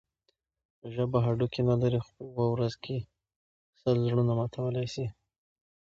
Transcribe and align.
ژبه 0.93 1.17
هډوکی 1.25 1.61
نه 1.69 1.75
لري؛ 1.81 1.99
خو 2.03 2.11
په 2.17 2.23
یوه 2.31 2.45
ورځ 2.51 2.73
کښي 2.83 2.97
سل 3.81 3.95
زړونه 4.07 4.33
ماتولای 4.39 4.87
سي. 4.93 5.05